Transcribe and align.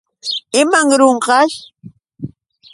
¿Imanrunqaćh? 0.61 1.57